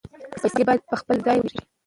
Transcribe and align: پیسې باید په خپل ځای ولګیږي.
پیسې 0.41 0.61
باید 0.67 0.81
په 0.89 0.95
خپل 1.01 1.17
ځای 1.25 1.37
ولګیږي. 1.39 1.67